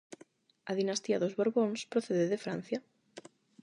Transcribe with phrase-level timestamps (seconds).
[0.69, 2.79] A dinastía dos Borbóns procede de Francia.